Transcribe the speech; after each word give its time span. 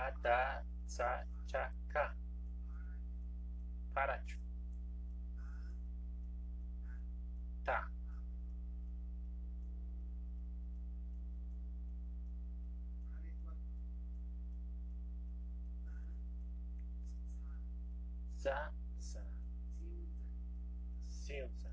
Adachaca. 0.00 2.04
Paraty. 3.94 4.32
Tipo. 4.32 4.40
Tá. 7.64 7.90
sa 18.40 18.72
sa 18.98 19.20
Silza. 21.08 21.69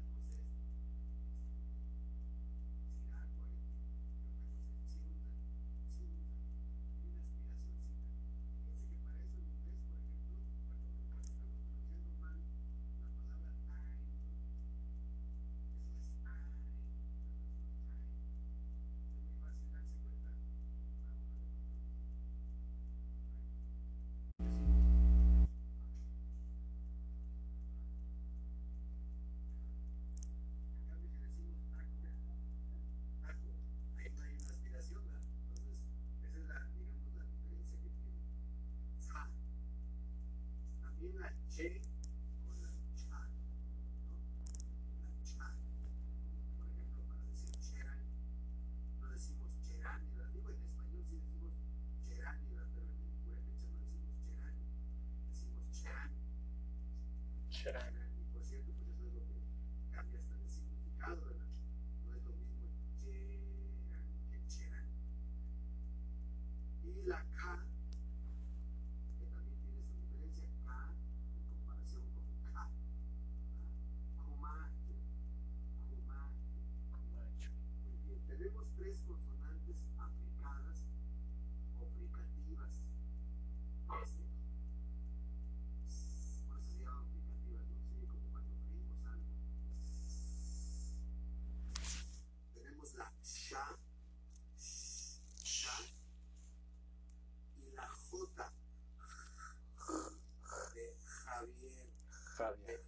Y 57.67 58.23
por 58.31 58.41
cierto, 58.45 58.71
pues 58.77 58.87
eso 58.87 59.07
es 59.07 59.13
lo 59.13 59.25
que 59.27 59.41
cambia 59.91 60.21
hasta 60.21 60.35
el 60.35 60.47
significado. 60.47 61.17
No 62.05 62.15
es 62.15 62.23
lo 62.23 62.31
mismo 62.31 62.69
que 63.03 64.41
cheran. 64.47 64.87
Y 66.85 67.03
la 67.07 67.21
K, 67.35 67.65
que 69.19 69.25
también 69.25 69.59
tiene 69.59 69.83
su 69.83 69.93
diferencia, 69.99 70.47
K 70.65 70.93
en 71.35 71.43
comparación 71.49 72.03
con 72.13 72.53
K. 72.53 72.69
Kumaje, 74.15 74.95
kumaje. 75.89 76.63
Macho. 77.11 77.51
Muy 77.83 77.97
bien, 78.05 78.21
tenemos 78.27 78.65
tres 78.77 79.01
consonantes 79.05 79.75
aplicadas 79.97 80.85
o 81.81 81.85
fricativas. 81.85 82.81
Este, 85.97 86.45
por 86.47 86.59
eso 86.59 86.69
se 86.69 86.79
llaman 86.79 87.05
fricativas, 87.09 87.65
¿no? 87.67 87.77
Sí, 87.89 88.05
como 88.07 88.29
cuando 88.31 88.53
freímos 88.67 89.05
algo. 89.05 89.33
Tenemos 92.53 92.93
la 92.95 93.11
sha, 93.23 93.65
sha, 95.43 95.77
y 97.57 97.71
la 97.71 97.87
j 97.87 98.51
de 100.75 100.97
Javier, 101.37 101.87
Javier. 102.35 102.81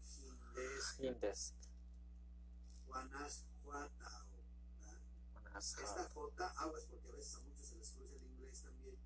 Indes. 0.99 1.54
Juanas, 2.87 3.45
Juatao, 3.64 4.26
Esta 5.55 6.10
J. 6.10 6.10
J, 6.10 6.54
aguas 6.58 6.86
porque 6.89 7.09
a 7.09 7.15
veces 7.15 7.36
a 7.36 7.39
muchos 7.42 7.65
se 7.67 7.76
les 7.76 7.92
cruza 7.92 8.15
el 8.15 8.23
inglés 8.23 8.64
también. 8.64 8.98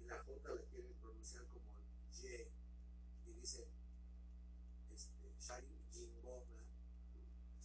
Y 0.00 0.04
la 0.06 0.18
J 0.18 0.54
la 0.54 0.62
quieren 0.70 0.92
pronunciar 0.94 1.44
como 1.46 1.70
Y. 2.20 3.30
Y 3.30 3.32
dicen, 3.34 3.68
este, 4.92 5.32
Shari 5.38 5.78
Jimbo, 5.92 6.44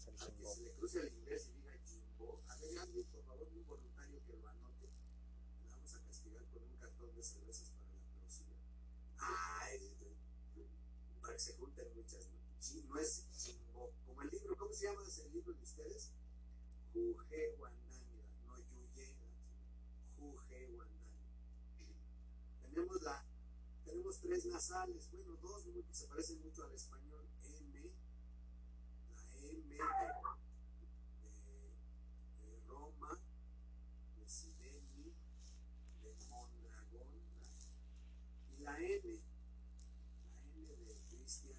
Aunque 0.05 0.25
símbolo. 0.27 0.53
se 0.53 0.61
le 0.61 0.73
cruce 0.75 0.99
el 0.99 1.13
inglés 1.15 1.47
y 1.47 1.53
diga 1.53 1.73
Jimbo, 1.85 2.43
a 2.49 2.55
ver, 2.57 2.77
alguien, 2.77 3.07
por 3.07 3.23
favor, 3.25 3.47
un 3.51 3.65
voluntario 3.65 4.23
que 4.27 4.37
lo 4.37 4.47
anote. 4.47 4.89
Le 5.63 5.69
vamos 5.69 5.95
a 5.95 5.99
castigar 6.03 6.45
con 6.49 6.61
un 6.61 6.77
cartón 6.77 7.15
de 7.15 7.23
cervezas 7.23 7.71
para 7.71 7.89
la 7.97 8.05
clausura. 8.19 8.55
Ay, 9.17 9.97
que 11.33 11.39
se 11.39 11.53
junten 11.57 11.88
muchas. 11.95 12.29
Ji- 12.61 12.83
no 12.88 12.97
es 12.99 13.25
Jimbo. 13.33 13.91
Como 14.05 14.21
el 14.21 14.29
libro, 14.29 14.55
¿cómo 14.57 14.71
se 14.73 14.85
llama 14.85 15.01
ese 15.07 15.27
libro 15.29 15.53
de 15.53 15.63
ustedes? 15.63 16.11
Juge 16.94 17.55
Wandani, 17.59 18.05
¿verdad? 18.13 18.29
no 18.45 18.57
Yuye. 18.59 19.16
Juge 20.17 20.69
Wandani. 20.77 21.95
Tenemos 22.61 23.01
la, 23.01 23.25
tenemos 23.83 24.19
tres 24.19 24.45
nasales, 24.45 25.09
bueno, 25.11 25.35
dos 25.41 25.66
muy- 25.67 25.83
que 25.83 25.94
se 25.94 26.07
parecen 26.07 26.39
mucho 26.41 26.63
al 26.63 26.73
español, 26.73 27.27
M, 27.44 27.91
la 29.15 29.23
M 29.50 29.75
de, 29.75 29.79
de, 32.41 32.59
Roma, 32.67 33.19
de 34.17 34.27
Sideni, 34.29 35.13
de 36.03 36.15
Mondragón, 36.29 37.21
y 38.57 38.61
la 38.61 38.79
N, 38.79 39.19
Cristian, 41.33 41.57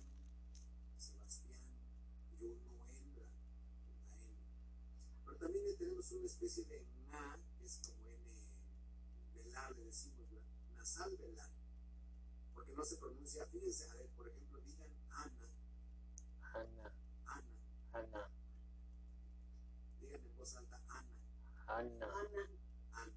Sebastián, 0.99 1.59
Juno, 2.39 2.87
Hembra, 2.95 3.25
la 4.09 4.21
N. 4.23 4.37
Pero 5.25 5.37
también 5.39 5.77
tenemos 5.77 6.13
una 6.13 6.27
especie 6.27 6.65
de 6.67 6.87
na, 7.11 7.39
que 7.59 7.65
es 7.65 7.81
como 7.85 8.09
N 8.09 8.25
velar, 9.35 9.73
le 9.77 9.85
decimos, 9.87 10.31
¿verdad? 10.31 10.47
nasal 10.77 11.17
velar, 11.17 11.51
porque 12.55 12.73
no 12.73 12.85
se 12.85 12.99
pronuncia, 12.99 13.47
fíjense, 13.47 13.91
a 13.91 13.95
ver, 13.95 14.07
por 14.11 14.29
ejemplo, 14.29 14.61
digan 14.61 14.91
Ana, 15.11 15.49
Ana. 16.55 16.93
Ana, 17.27 17.53
Ana. 17.95 18.31
digan 20.01 20.21
en 20.25 20.37
voz 20.37 20.55
alta 20.57 20.81
Ana, 20.89 21.11
Ana. 21.67 22.07
Ana, 22.07 22.51
Ana. 22.93 23.13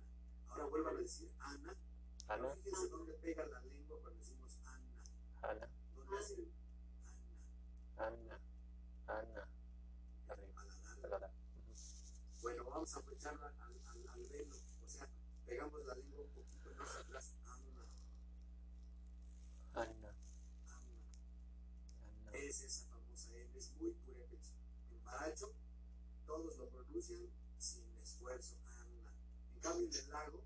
Ahora 0.50 0.66
vuelvan 0.66 0.98
a 0.98 1.02
decir 1.02 1.32
Ana, 1.40 1.76
pero 2.28 2.46
Ana. 2.50 2.56
fíjense 2.64 2.90
dónde 2.90 3.14
pega 3.14 3.46
la 3.46 3.60
lengua 3.62 4.00
cuando 4.02 4.20
decimos 4.20 4.58
Ana, 4.66 5.04
Ana. 5.44 5.70
dónde 5.96 6.18
hace 6.18 6.48
Ana, 7.98 8.40
Ana. 9.08 9.20
Ana. 9.20 9.50
el 10.26 10.32
Arriba. 10.32 10.54
paladar. 10.54 11.02
Paladar. 11.02 11.32
Bueno, 12.42 12.64
vamos 12.66 12.96
a 12.96 13.00
echarla 13.12 13.48
al, 13.48 13.82
al, 13.88 14.10
al 14.10 14.28
velo, 14.30 14.56
o 14.84 14.88
sea, 14.88 15.10
pegamos 15.48 15.84
la 15.86 15.96
lengua 15.96 16.24
un 16.24 16.32
poquito 16.32 16.70
más 16.78 16.96
atrás, 16.98 17.34
Ana. 17.46 17.86
Ana. 19.74 20.14
Ana. 20.68 22.32
Es 22.34 22.62
esa 22.62 22.88
famosa 22.90 23.34
M, 23.34 23.58
es 23.58 23.72
muy 23.80 23.92
purépecha. 24.06 24.54
En 24.92 25.04
Baracho, 25.04 25.54
todos 26.26 26.58
lo 26.58 26.70
pronuncian 26.70 27.30
sin 27.58 27.98
esfuerzo, 28.02 28.58
Ana. 28.66 29.14
En 29.56 29.60
cambio, 29.62 29.88
en 29.88 29.96
el 29.96 30.10
lago, 30.12 30.44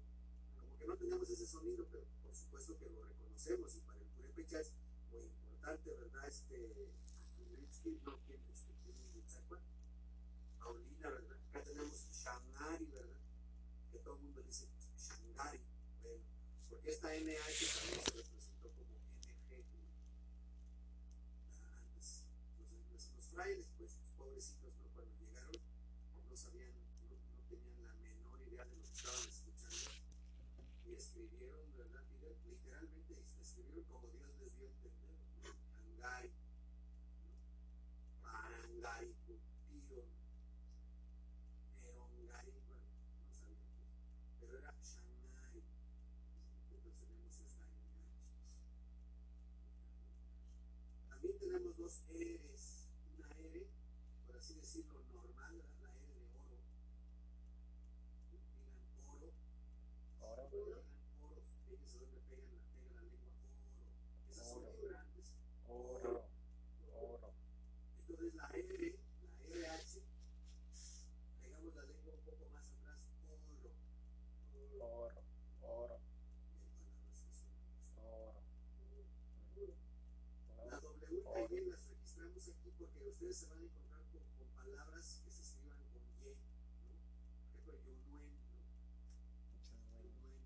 como 0.59 0.77
que 0.77 0.85
no 0.85 0.95
tenemos 0.95 1.29
ese 1.29 1.47
sonido, 1.47 1.85
pero 1.91 2.05
por 2.23 2.35
supuesto 2.35 2.77
que 2.77 2.89
lo 2.89 3.03
reconocemos, 3.03 3.75
y 3.75 3.81
para 3.81 3.99
el 3.99 4.05
purépecha 4.05 4.59
es 4.59 4.71
muy 5.09 5.23
importante, 5.23 5.93
¿verdad? 5.95 6.27
Este, 6.27 6.91
no, 8.05 8.19
¿quién, 8.27 8.39
este, 8.51 8.73
quién 8.83 8.95
es 9.01 9.15
Itzakua? 9.15 9.59
Paulina, 10.59 11.09
¿verdad? 11.09 11.37
Acá 11.49 11.63
tenemos 11.63 12.07
Shangari, 12.11 12.85
¿verdad? 12.85 13.19
Que 13.91 13.97
todo 13.99 14.15
el 14.15 14.21
mundo 14.21 14.43
dice 14.43 14.67
Shangari, 14.95 15.59
bueno, 16.03 16.23
porque 16.29 16.69
esta 16.85 17.13
NH 17.13 17.59
también 17.77 18.01
se 18.03 18.11
representó 18.17 18.69
como 18.71 18.97
NG, 19.27 19.63
ah, 21.51 21.77
antes. 21.77 22.23
Los, 22.91 23.11
los, 23.15 23.25
frailes, 23.33 23.67
pues, 23.77 23.99
pobrecitos, 24.17 24.73
¿no? 24.79 24.89
Cuando 24.93 25.13
llegaron, 25.19 25.61
no 26.29 26.35
sabían, 26.35 26.73
no, 27.01 27.09
no 27.09 27.43
tenían 27.49 27.83
la 27.83 27.93
menor 27.95 28.41
idea 28.41 28.65
de 28.65 28.75
lo 28.75 28.83
que 28.83 28.93
estaban 28.93 29.27
escuchando. 29.29 29.91
Y 30.85 30.93
escribieron, 30.93 31.75
¿verdad? 31.77 32.03
Literalmente 32.49 33.15
escribieron 33.41 33.83
como 33.85 34.07
Dios 34.09 34.29
les 34.39 34.55
dio 34.57 34.67
a 34.67 34.71
entender. 34.71 35.17
¿no? 35.43 35.49
Angari, 35.81 36.29
¿no? 36.29 37.31
Parangari, 38.23 39.13
Pupiro, 39.25 40.05
Erongari, 41.83 42.51
bueno, 42.67 42.85
no 43.17 43.29
sabían 43.31 43.59
qué. 43.69 43.79
Pero 44.39 44.57
era 44.57 44.73
Shanghai. 44.81 45.63
Entonces 46.63 46.93
tenemos 46.99 47.39
esta 47.39 47.63
NH. 47.65 48.21
También 51.09 51.39
tenemos 51.39 51.77
dos. 51.99 52.87
Una 53.17 53.29
R, 53.37 53.67
por 54.25 54.37
así 54.37 54.53
decirlo, 54.55 55.00
ustedes 83.21 83.37
se 83.37 83.45
van 83.45 83.59
a 83.59 83.65
encontrar 83.65 84.01
con, 84.09 84.23
palabras 84.55 85.21
que 85.23 85.29
se 85.29 85.41
escriban 85.43 85.77
con 85.93 86.01
Y, 86.25 86.33
¿no? 86.81 86.97
Por 87.53 87.61
ejemplo, 87.61 87.77
Yonuen, 87.85 88.33
¿no? 88.49 88.65
Yonuen, 90.01 90.41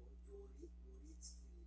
o 0.00 0.16
Yoritsky, 0.24 1.60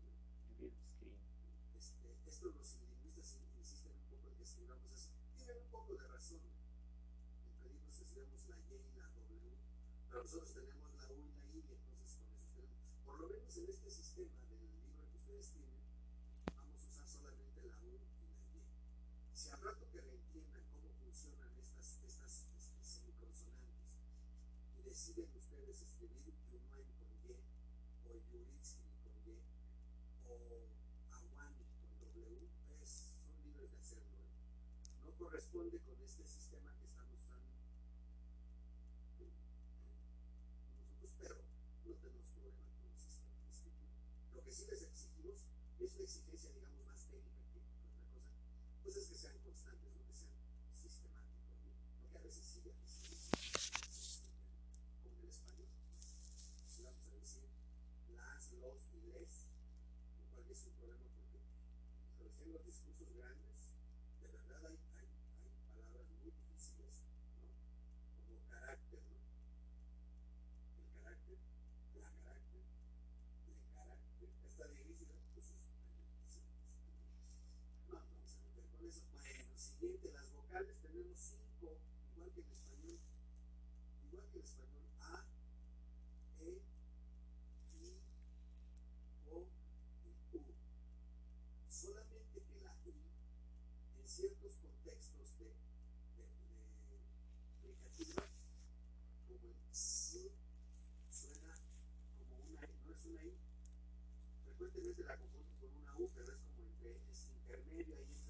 esto 2.26 2.46
los 2.50 2.80
lingüistas 2.82 3.38
insisten 3.60 3.94
un 3.94 4.10
poco 4.10 4.28
en 4.30 4.36
que 4.36 4.44
escribamos 4.44 4.92
así. 4.92 5.12
Tienen 5.38 5.62
un 5.66 5.70
poco 5.70 5.94
de 5.94 6.08
razón 6.08 6.42
en 7.46 7.54
pedirnos 7.62 7.96
que 7.96 8.04
escribamos 8.04 8.50
la 8.50 8.58
Y 8.58 8.74
y 8.74 8.98
la 8.98 9.08
W, 9.14 9.54
pero 10.10 10.24
nosotros 10.24 10.52
tenemos 10.56 10.92
la 10.96 11.12
U 11.12 11.22
y 11.22 11.30
la 11.30 11.46
I, 11.46 11.58
y 11.58 11.60
entonces 11.62 11.86
con 11.86 12.02
eso 12.02 12.18
tenemos, 12.26 12.74
por 13.06 13.20
lo 13.20 13.30
menos 13.30 13.56
en 13.58 13.70
este 13.70 13.83
deciden 24.94 25.26
ustedes 25.36 25.82
escribir 25.82 26.22
Yunuen 26.52 26.86
con 26.94 27.10
Y, 27.26 27.34
o 28.06 28.14
Yuritsi 28.30 28.78
con 29.02 29.18
Y, 29.26 29.42
o 30.30 30.70
Awani 31.10 31.66
con 31.82 31.90
W, 32.14 32.46
pues 32.70 33.18
son 33.26 33.34
libres 33.44 33.72
de 33.72 33.78
hacerlo. 33.80 34.22
¿eh? 34.22 34.30
No 35.04 35.10
corresponde 35.18 35.80
con 35.80 36.00
este 36.00 36.24
sistema 36.28 36.78
que 36.78 36.86
estamos 36.86 37.18
usando 37.18 37.50
nosotros, 40.94 41.16
pero 41.18 41.38
no 41.88 41.94
tenemos 41.98 42.30
problema 42.30 42.62
con 42.78 42.86
el 42.86 42.94
sistema. 42.94 43.34
Lo 44.36 44.44
que 44.44 44.52
sí 44.52 44.68
les 44.70 44.84
exigimos 44.84 45.50
es 45.82 45.96
una 45.96 46.04
exigencia, 46.06 46.52
digamos, 46.54 46.86
más 46.86 47.02
técnica 47.10 47.42
que 47.50 47.58
otra 47.58 47.82
cosa, 47.98 48.22
pues 48.84 48.96
es 48.98 49.08
que 49.10 49.18
sean 49.18 49.40
constantes, 49.42 49.90
no 49.98 50.06
que 50.06 50.14
sean 50.14 50.38
sistemáticos, 50.70 51.50
¿no? 51.66 51.74
Lo 52.06 52.12
que 52.14 52.18
a 52.20 52.22
veces 52.22 52.46
sí, 52.46 52.62
a 52.70 52.78
veces 52.78 53.02
sí, 53.98 54.22
como 55.02 55.16
en 55.16 55.24
el 55.24 55.30
español, 55.30 55.68
vamos 56.84 57.08
a 57.08 57.14
decir 57.16 57.48
las, 58.16 58.52
los 58.54 58.88
y 58.94 59.02
les, 59.12 59.48
lo 60.20 60.26
cual 60.36 60.46
es 60.52 60.66
un 60.68 60.74
problema 60.74 61.08
porque 62.20 62.44
en 62.44 62.52
los 62.54 62.66
discursos 62.66 63.08
grandes, 63.16 63.72
de 64.22 64.28
verdad 64.28 64.66
hay, 64.68 64.78
hay, 65.00 65.08
hay 65.44 65.52
palabras 65.76 66.08
muy 66.12 66.32
difíciles, 66.32 67.04
¿no? 67.04 67.48
Como 68.28 68.40
carácter, 68.50 69.02
¿no? 69.12 69.20
El 70.80 70.88
carácter, 70.92 71.38
la 72.00 72.10
carácter, 72.24 72.64
el 73.48 73.58
carácter, 73.74 74.30
está 74.48 74.68
difícil, 74.68 75.08
¿no? 75.08 75.20
Pues 75.34 75.48
es, 75.52 75.64
no, 76.78 76.92
no 77.88 78.00
vamos 78.12 78.36
a 78.36 78.40
meter 78.44 78.66
con 78.72 78.84
eso. 78.88 79.04
Bueno, 79.12 79.56
siguiente, 79.58 80.12
las 80.12 80.32
vocales 80.34 80.76
tenemos 80.82 81.18
cinco, 81.18 81.80
igual 82.16 82.32
que 82.34 82.42
en 82.42 82.52
español, 82.52 83.00
en 84.36 84.44
español, 84.44 84.84
A, 85.02 85.26
E, 86.40 86.62
I, 87.82 88.02
O 89.30 89.48
y 90.34 90.38
U. 90.38 90.42
Solamente 91.70 92.42
que 92.42 92.62
la 92.62 92.76
I, 92.86 92.94
en 94.00 94.08
ciertos 94.08 94.58
contextos 94.58 95.38
de, 95.40 95.46
de, 96.18 96.28
fricativa, 97.62 98.24
como 99.28 99.50
el 99.50 99.56
S, 99.72 100.32
suena 101.12 101.54
como 102.18 102.40
una 102.50 102.66
I, 102.66 102.80
no 102.86 102.94
es 102.94 103.06
una 103.06 103.24
I. 103.24 103.38
Frecuentemente 104.46 105.04
la 105.04 105.18
confundo 105.18 105.54
con 105.60 105.70
una 105.82 105.96
U, 105.98 106.10
pero 106.16 106.34
es 106.34 106.40
como 106.40 106.64
entre, 106.64 107.12
es 107.12 107.30
intermedio 107.30 107.96
ahí 107.98 108.23